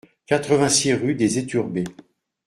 [0.25, 1.83] quatre-vingt-six rue des Eturbées